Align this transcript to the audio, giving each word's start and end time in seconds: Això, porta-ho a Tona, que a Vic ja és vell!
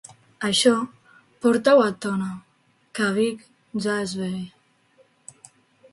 Això, 0.47 0.71
porta-ho 1.45 1.83
a 1.83 1.91
Tona, 2.05 2.31
que 2.99 3.05
a 3.11 3.13
Vic 3.21 3.47
ja 3.87 4.01
és 4.07 4.19
vell! 4.23 5.49